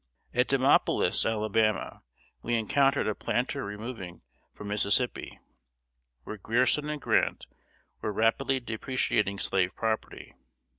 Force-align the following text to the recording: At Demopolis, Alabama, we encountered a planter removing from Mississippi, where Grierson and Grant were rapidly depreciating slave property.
At 0.33 0.47
Demopolis, 0.47 1.27
Alabama, 1.27 2.01
we 2.41 2.55
encountered 2.55 3.07
a 3.07 3.13
planter 3.13 3.63
removing 3.63 4.23
from 4.51 4.69
Mississippi, 4.69 5.37
where 6.23 6.37
Grierson 6.39 6.89
and 6.89 6.99
Grant 6.99 7.45
were 8.01 8.11
rapidly 8.11 8.59
depreciating 8.59 9.37
slave 9.37 9.75
property. 9.75 10.33